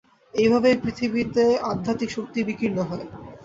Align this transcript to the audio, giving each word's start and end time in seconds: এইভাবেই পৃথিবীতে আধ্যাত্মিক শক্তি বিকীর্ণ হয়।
এইভাবেই 0.33 0.75
পৃথিবীতে 0.83 1.43
আধ্যাত্মিক 1.71 2.09
শক্তি 2.13 2.39
বিকীর্ণ 2.47 2.77
হয়। 2.89 3.05